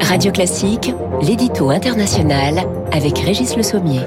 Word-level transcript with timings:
Radio 0.00 0.32
Classique, 0.32 0.92
l'édito 1.20 1.70
international 1.70 2.66
avec 2.92 3.18
Régis 3.18 3.56
Le 3.56 3.62
Sommier. 3.62 4.00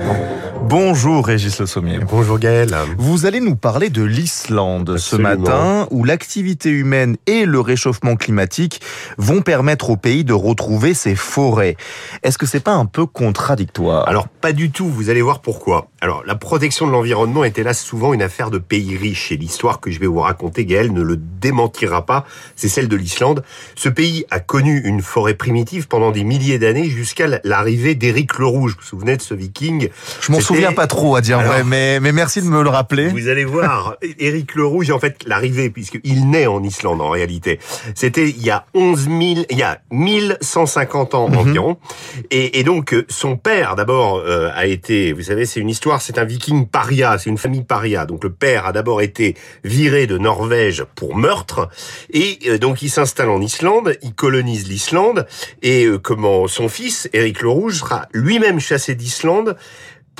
Bonjour 0.64 1.26
Régis 1.26 1.60
Le 1.60 1.66
Sommier. 1.66 2.00
Bonjour 2.08 2.40
Gaël. 2.40 2.76
Vous 2.98 3.26
allez 3.26 3.40
nous 3.40 3.56
parler 3.56 3.90
de 3.90 4.04
l'Islande 4.04 4.98
ce 4.98 5.16
matin, 5.16 5.88
où 5.92 6.04
l'activité 6.04 6.70
humaine 6.70 7.18
et 7.28 7.46
le 7.46 7.60
réchauffement 7.60 8.16
climatique 8.16 8.82
vont 9.18 9.42
permettre 9.42 9.90
au 9.90 9.98
pays 9.98 10.24
de 10.24 10.34
retrouver 10.34 10.94
ses 10.94 11.16
forêts. 11.16 11.76
Est-ce 12.24 12.38
que 12.38 12.46
c'est 12.46 12.60
pas 12.60 12.74
un 12.74 12.86
peu 12.86 13.06
contradictoire? 13.06 14.08
Alors 14.08 14.28
pas 14.28 14.54
du 14.54 14.72
tout, 14.72 14.88
vous 14.88 15.10
allez 15.10 15.22
voir 15.22 15.42
pourquoi. 15.42 15.90
Alors 16.00 16.24
la 16.26 16.36
protection 16.36 16.88
de 16.88 16.92
l'environnement 16.92 17.44
est 17.44 17.58
hélas 17.58 17.82
souvent 17.82 18.14
une 18.14 18.22
affaire 18.22 18.50
de 18.50 18.58
pays 18.58 18.96
riches 18.96 19.32
et 19.32 19.38
l'histoire 19.38 19.80
que 19.80 19.92
je 19.92 20.00
vais 20.00 20.08
vous 20.08 20.20
raconter 20.20 20.66
Gaël 20.66 20.94
ne 20.94 21.02
le 21.02 21.18
démentira 21.18 22.06
pas, 22.06 22.26
c'est 22.56 22.70
celle 22.70 22.88
de 22.88 22.96
l'Islande. 22.96 23.44
Ce 23.76 23.90
pays 23.90 24.26
a 24.30 24.40
connu 24.40 24.82
une 24.86 25.02
forêt 25.02 25.34
primitive 25.34 25.88
pendant 25.88 26.12
des 26.12 26.24
milliers 26.24 26.60
d'années 26.60 26.88
jusqu'à 26.88 27.28
l'arrivée 27.44 27.96
d'Éric 27.96 28.38
le 28.38 28.46
Rouge. 28.46 28.74
Vous 28.74 28.82
vous 28.82 28.88
souvenez 28.88 29.18
de 29.18 29.22
ce 29.22 29.34
viking? 29.34 29.90
Je 30.22 30.32
m'en 30.32 30.40
souviens 30.54 30.74
pas 30.74 30.88
trop 30.88 31.16
à 31.16 31.22
dire 31.22 31.40
vrai, 31.42 31.64
mais, 31.64 32.00
mais 32.00 32.12
merci 32.12 32.42
de 32.42 32.48
me 32.48 32.64
le 32.64 32.70
rappeler. 32.70 33.10
Vous 33.10 33.28
allez 33.28 33.46
voir, 33.46 33.96
Éric 34.20 34.56
le 34.56 34.66
Rouge, 34.66 34.92
en 34.92 35.00
fait, 35.00 35.24
l'arrivée, 35.26 35.70
puisqu'il 35.70 36.30
naît 36.30 36.48
en 36.48 36.64
Islande 36.64 37.02
en 37.02 37.10
réalité, 37.10 37.60
c'était 37.96 38.30
il 38.30 38.44
y 38.44 38.50
a 38.50 38.66
11 38.74 39.04
000, 39.06 39.14
il 39.50 39.58
y 39.58 39.64
a 39.64 39.82
1150 39.92 41.16
ans 41.16 41.26
environ. 41.26 41.78
Et, 42.30 42.60
et, 42.60 42.64
donc, 42.64 42.96
son 43.10 43.38
père, 43.38 43.76
d'abord, 43.76 44.18
euh, 44.18 44.50
a 44.54 44.66
été, 44.66 45.14
vous 45.14 45.24
savez, 45.24 45.46
c'est 45.46 45.60
une 45.60 45.70
histoire, 45.70 46.02
c'est 46.02 46.18
un 46.18 46.26
viking 46.26 46.68
paria, 46.68 47.18
c'est 47.18 47.30
une 47.30 47.38
famille 47.38 47.64
paria. 47.64 48.06
Donc, 48.06 48.24
le 48.24 48.32
père 48.32 48.66
a 48.66 48.72
d'abord 48.72 49.02
été 49.02 49.36
viré 49.64 50.08
de 50.08 50.18
Norvège 50.18 50.86
pour 50.96 51.16
meurtre. 51.16 51.70
Et 52.12 52.40
euh, 52.48 52.58
donc, 52.58 52.82
il 52.82 52.90
s'installe 52.90 53.30
en 53.30 53.42
Islande, 53.42 53.96
il 54.02 54.14
colonise 54.14 54.68
l'Islande. 54.68 55.28
Et 55.62 55.86
euh, 55.86 55.98
comment 55.98 56.48
son 56.48 56.70
fils, 56.70 57.10
Éric 57.14 57.42
le 57.42 57.50
Rouge, 57.50 57.80
sera 57.80 58.08
lui-même 58.14 58.60
chassé 58.60 58.96
d'Islande 58.96 59.56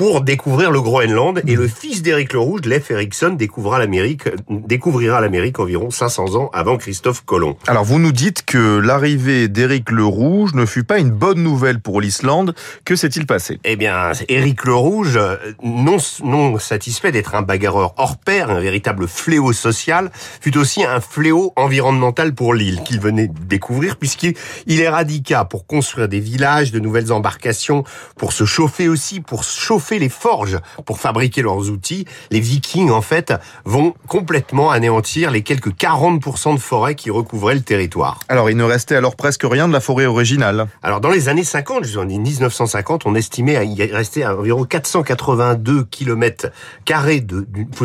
pour 0.02 0.22
découvrir 0.22 0.72
le 0.72 0.82
Groenland. 0.82 1.44
Et 1.46 1.54
le 1.54 1.68
fils 1.68 2.02
d'Éric 2.02 2.34
le 2.34 2.40
Rouge, 2.40 2.62
Leif 2.66 2.90
Erikson, 2.90 3.36
découvrira 3.38 3.78
l'Amérique, 3.78 4.24
découvrira 4.50 5.22
l'Amérique 5.22 5.60
environ 5.60 5.92
500 5.92 6.34
ans 6.38 6.50
avant 6.54 6.78
Christophe 6.78 7.24
Colomb. 7.24 7.56
Alors 7.68 7.84
vous 7.84 8.00
nous 8.00 8.12
dites 8.12 8.44
que 8.44 8.80
l'arrivée 8.80 9.48
d'Éric 9.48 9.92
le 9.92 10.04
Rouge 10.04 10.56
ne 10.56 10.66
fut 10.66 10.84
pas 10.84 10.98
une 10.98 11.12
bonne 11.12 11.44
nouvelle 11.44 11.80
pour 11.80 12.02
l'Islande. 12.02 12.56
Que 12.84 12.96
s'est-il 12.96 13.28
passé? 13.28 13.60
Eh 13.64 13.76
bien, 13.76 14.14
Éric 14.28 14.66
le 14.66 14.74
Rouge, 14.74 15.20
non, 15.64 15.98
non 16.24 16.58
satisfait 16.58 17.12
d'être 17.12 17.36
un 17.36 17.44
bagarreur 17.44 17.94
hors 17.98 18.18
pair, 18.18 18.50
un 18.50 18.60
véritable 18.60 19.08
fléau 19.08 19.54
social, 19.54 20.10
fut 20.16 20.58
aussi 20.58 20.84
un 20.84 21.00
fléau 21.00 21.54
environnemental 21.58 22.34
pour 22.34 22.56
l'île 22.56 22.82
qu'il 22.82 23.00
venait 23.00 23.28
de 23.28 23.40
découvrir 23.46 23.98
puisqu'il 23.98 24.34
éradiqua 24.68 25.46
pour 25.46 25.68
construire 25.68 26.08
des 26.08 26.20
villages, 26.20 26.72
de 26.72 26.80
nouvelles 26.80 27.12
embarcations, 27.12 27.84
pour 28.18 28.34
se 28.34 28.46
chauffer 28.46 28.90
aussi, 28.90 29.20
pour 29.20 29.44
chauffer 29.44 29.91
les 30.00 30.10
forges 30.10 30.60
pour 30.86 31.00
fabriquer 31.00 31.42
leurs 31.42 31.70
outils, 31.70 32.06
les 32.30 32.40
Vikings 32.40 32.92
en 32.92 33.02
fait 33.02 33.34
vont 33.66 33.94
complètement 34.08 34.72
anéantir 34.72 35.32
les 35.32 35.42
quelques 35.42 35.72
40% 35.72 36.56
de 36.56 36.60
forêt 36.60 36.96
qui 36.96 37.10
recouvraient 37.10 37.56
le 37.56 37.62
territoire. 37.62 38.20
Alors 38.30 38.50
il 38.50 38.58
ne 38.58 38.64
restait 38.64 38.96
alors 38.96 39.16
presque 39.16 39.44
rien 39.44 39.68
de 39.68 39.74
la 39.74 39.80
forêt 39.80 40.06
originale. 40.06 40.68
Alors 40.84 41.02
dans 41.02 41.10
les 41.10 41.30
années 41.30 41.44
50, 41.44 41.86
en 41.98 42.06
1950, 42.06 43.06
on 43.06 43.16
estimait 43.16 43.56
à 43.56 43.64
y 43.64 43.84
rester 43.92 44.26
environ 44.26 44.64
482 44.64 45.86
km 45.86 46.52
carrés 46.86 47.26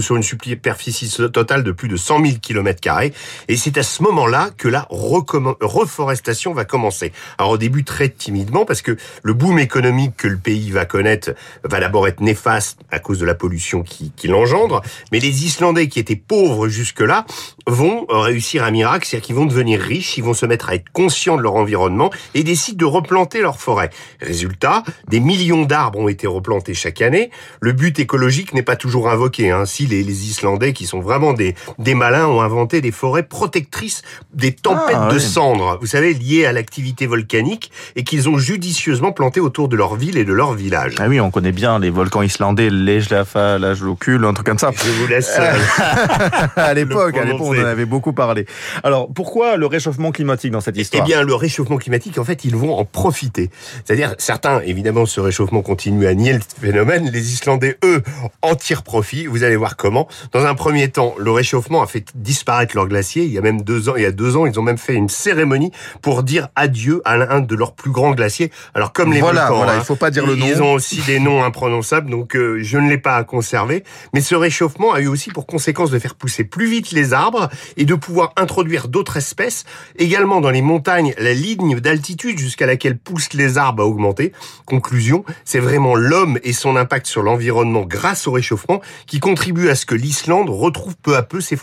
sur 0.01 0.17
une 0.17 0.23
superficie 0.23 1.11
totale 1.33 1.63
de 1.63 1.73
plus 1.73 1.89
de 1.89 1.97
100 1.97 2.25
000 2.25 2.39
km 2.41 2.81
carrés. 2.81 3.13
Et 3.49 3.57
c'est 3.57 3.79
à 3.79 3.83
ce 3.83 4.03
moment-là 4.03 4.51
que 4.57 4.69
la 4.69 4.87
reforestation 4.91 6.53
va 6.53 6.65
commencer. 6.65 7.13
Alors 7.39 7.53
au 7.53 7.59
début 7.59 7.85
très 7.85 8.09
timidement 8.09 8.65
parce 8.65 8.83
que 8.83 8.97
le 9.23 9.35
boom 9.35 9.59
économique 9.59 10.17
que 10.17 10.29
le 10.29 10.37
pays 10.37 10.71
va 10.71 10.85
connaître 10.85 11.31
va 11.65 11.81
d'abord 11.87 12.09
être 12.09 12.21
néfaste 12.21 12.81
à 12.91 12.99
cause 12.99 13.21
de 13.21 13.25
la 13.25 13.37
pollution 13.37 13.85
qui, 13.85 14.11
qui 14.17 14.27
l'engendre, 14.27 14.83
mais 15.13 15.21
les 15.21 15.45
Islandais 15.45 15.87
qui 15.87 16.01
étaient 16.01 16.17
pauvres 16.17 16.67
jusque-là 16.67 17.25
vont 17.67 18.07
réussir 18.09 18.65
un 18.65 18.71
miracle, 18.71 19.07
c'est-à-dire 19.07 19.27
qu'ils 19.27 19.35
vont 19.35 19.47
devenir 19.47 19.81
riches, 19.81 20.17
ils 20.17 20.25
vont 20.25 20.35
se 20.35 20.47
mettre 20.47 20.69
à 20.69 20.75
être 20.75 20.89
conscients 20.93 21.37
de 21.37 21.43
leur 21.43 21.57
environnement 21.57 22.11
et 22.35 22.45
décident 22.45 22.79
de 22.79 22.85
replanter 22.85 23.41
leur 23.41 23.61
forêt. 23.61 23.91
Résultat, 24.21 24.85
des 25.09 25.21
millions 25.21 25.65
d'arbres 25.65 25.99
ont 25.99 26.09
été 26.09 26.27
replantés 26.27 26.75
chaque 26.75 27.03
année. 27.03 27.31
Le 27.61 27.73
but 27.73 27.99
écologique 27.99 28.55
n'est 28.55 28.63
pas 28.63 28.77
toujours 28.77 29.09
invoqué. 29.09 29.51
Hein. 29.51 29.67
Si 29.67 29.87
les, 29.87 30.03
les, 30.05 30.27
Islandais, 30.27 30.73
qui 30.73 30.87
sont 30.87 31.01
vraiment 31.01 31.33
des, 31.33 31.55
des 31.79 31.95
malins, 31.95 32.27
ont 32.27 32.41
inventé 32.41 32.81
des 32.81 32.93
forêts 32.93 33.23
protectrices 33.25 34.03
des 34.33 34.53
tempêtes 34.53 34.97
ah, 34.99 35.13
de 35.13 35.19
cendres, 35.19 35.79
vous 35.81 35.87
savez, 35.87 36.15
liées 36.15 36.47
à 36.47 36.53
l'activité 36.53 37.07
volcanique, 37.07 37.71
et 37.97 38.05
qu'ils 38.05 38.29
ont 38.29 38.39
judicieusement 38.39 39.13
planté 39.13 39.41
autour 39.41 39.69
de 39.69 39.77
leur 39.77 39.97
ville 39.97 40.19
et 40.19 40.25
de 40.25 40.33
leur 40.33 40.55
village. 40.55 40.95
Ah 40.99 41.07
oui, 41.09 41.21
on 41.21 41.31
connaît 41.31 41.53
bien 41.53 41.79
les 41.79 41.91
volcans 41.91 42.23
islandais, 42.23 42.71
l'Ejlafa, 42.71 43.59
l'Ajlokul, 43.59 44.25
un 44.25 44.35
truc 44.35 44.47
comme 44.47 44.59
ça. 44.59 44.71
Je 44.75 44.91
vous 44.91 45.07
laisse. 45.07 45.37
à 46.57 46.75
l'époque, 46.75 47.17
à 47.17 47.25
l'époque, 47.25 47.56
on 47.59 47.63
en 47.63 47.67
avait 47.67 47.87
beaucoup 47.87 48.13
parlé. 48.13 48.47
Alors, 48.83 49.09
pourquoi 49.13 49.57
le 49.57 49.67
réchauffement 49.67 50.13
climatique 50.13 50.51
dans 50.51 50.61
cette 50.61 50.77
histoire? 50.77 51.05
Eh 51.05 51.07
bien, 51.07 51.23
le 51.23 51.35
réchauffement 51.35 51.77
climatique, 51.77 52.19
en 52.19 52.25
fait, 52.25 52.45
ils 52.45 52.57
vont 52.57 52.77
en 52.77 52.85
profiter. 52.85 53.51
C'est-à-dire, 53.85 54.15
certains, 54.19 54.61
évidemment, 54.61 55.07
ce 55.07 55.21
réchauffement 55.21 55.63
continue 55.63 56.07
à 56.07 56.15
nier 56.15 56.35
le 56.35 56.41
phénomène. 56.61 57.11
Les 57.11 57.33
Islandais, 57.33 57.79
eux, 57.85 58.03
en 58.43 58.55
tirent 58.55 58.83
profit. 58.83 59.27
Vous 59.27 59.45
allez 59.45 59.57
voir 59.57 59.77
comment. 59.77 60.09
Dans 60.33 60.45
un 60.45 60.55
premier 60.55 60.89
temps, 60.89 61.15
le 61.19 61.31
réchauffement 61.31 61.83
a 61.83 61.87
fait 61.87 62.05
disparaître 62.15 62.75
leurs 62.77 62.89
glaciers. 62.89 63.25
Il 63.25 63.33
y 63.33 63.39
a 63.39 63.43
même 63.43 63.63
deux 63.63 63.89
ans, 63.89 63.97
il 63.97 64.03
y 64.03 64.07
a 64.07 64.13
deux 64.13 64.37
ans, 64.37 64.47
ils 64.47 64.59
ont 64.59 64.63
même 64.63 64.79
fait 64.79 64.95
une 64.95 65.09
cérémonie 65.09 65.73
pour 66.03 66.23
dire 66.23 66.49
adieu 66.57 67.03
à 67.05 67.17
l'un 67.17 67.41
de 67.41 67.55
leurs 67.55 67.75
plus 67.75 67.91
grands 67.91 68.13
glaciers. 68.13 68.51
Alors, 68.75 68.93
comme 68.93 69.13
les 69.13 69.21
voilà, 69.21 69.43
volcans, 69.43 69.57
voilà, 69.57 69.73
hein, 69.75 69.79
il 69.81 69.85
faut 69.85 69.97
pas 69.97 70.11
dire 70.11 70.27
le 70.27 70.35
nom. 70.35 70.47
Ils 70.47 70.63
ont 70.63 70.73
aussi 70.73 71.01
des 71.03 71.19
noms 71.19 71.43
imprononçables, 71.45 72.11
donc 72.11 72.37
euh, 72.37 72.59
je 72.63 72.79
ne 72.79 72.89
l'ai 72.89 72.99
pas 72.99 73.17
à 73.17 73.25
conserver. 73.25 73.85
Mais 74.15 74.21
ce 74.21 74.35
réchauffement 74.35 74.93
a 74.93 75.01
eu 75.01 75.07
aussi 75.07 75.31
pour 75.31 75.47
conséquence 75.47 75.91
de 75.91 75.99
faire 75.99 76.15
pousser 76.15 76.45
plus 76.45 76.67
vite 76.67 76.93
les 76.93 77.13
arbres 77.13 77.46
et 77.77 77.85
de 77.85 77.95
pouvoir 77.95 78.33
introduire 78.37 78.89
d'autres 78.89 79.17
espèces. 79.17 79.65
Également 79.99 80.41
dans 80.41 80.51
les 80.51 80.63
montagnes, 80.63 81.15
la 81.19 81.35
ligne 81.35 81.81
d'altitude 81.81 82.39
jusqu'à 82.39 82.67
laquelle 82.67 82.99
poussent 82.99 83.33
les 83.35 83.59
arbres 83.59 83.83
a 83.83 83.87
augmenté. 83.87 84.33
Conclusion, 84.65 85.25
c'est 85.45 85.61
vraiment 85.61 85.95
l'homme 85.95 86.39
et 86.43 86.53
son 86.53 86.77
impact 86.77 87.07
sur 87.07 87.23
l'environnement 87.23 87.83
grâce 87.83 88.27
au 88.27 88.33
réchauffement 88.33 88.81
qui 89.07 89.21
contribue 89.21 89.69
à 89.69 89.75
ce 89.75 89.87
que 89.87 89.95
l'Islande 89.95 90.51
retrouve 90.51 90.97
peu 90.97 91.17
à 91.17 91.23
peu 91.23 91.41
ses 91.41 91.57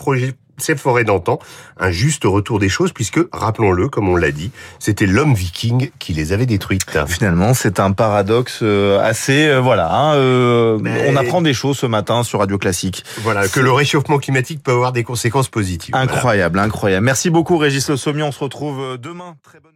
ces 0.58 0.76
forêts 0.76 1.04
d'antan, 1.04 1.38
un 1.78 1.90
juste 1.90 2.24
retour 2.24 2.58
des 2.58 2.68
choses, 2.68 2.92
puisque, 2.92 3.20
rappelons-le, 3.32 3.88
comme 3.88 4.08
on 4.08 4.16
l'a 4.16 4.30
dit, 4.30 4.50
c'était 4.78 5.06
l'homme 5.06 5.34
viking 5.34 5.90
qui 5.98 6.12
les 6.12 6.32
avait 6.32 6.46
détruites. 6.46 6.84
Finalement, 7.06 7.54
c'est 7.54 7.80
un 7.80 7.92
paradoxe 7.92 8.62
assez, 8.62 9.46
euh, 9.46 9.60
voilà, 9.60 9.92
hein, 9.92 10.14
euh, 10.14 10.78
Mais... 10.80 11.06
on 11.08 11.16
apprend 11.16 11.42
des 11.42 11.54
choses 11.54 11.78
ce 11.78 11.86
matin 11.86 12.22
sur 12.22 12.40
Radio 12.40 12.58
Classique. 12.58 13.04
Voilà, 13.22 13.48
que 13.48 13.60
le 13.60 13.72
réchauffement 13.72 14.18
climatique 14.18 14.62
peut 14.62 14.72
avoir 14.72 14.92
des 14.92 15.04
conséquences 15.04 15.48
positives. 15.48 15.94
Incroyable, 15.94 16.54
voilà. 16.54 16.66
incroyable. 16.66 17.04
Merci 17.04 17.30
beaucoup 17.30 17.58
Régis 17.58 17.88
Le 17.88 17.96
Sommier, 17.96 18.22
on 18.22 18.32
se 18.32 18.40
retrouve 18.40 18.98
demain. 18.98 19.36
Très 19.42 19.60
bonne 19.60 19.74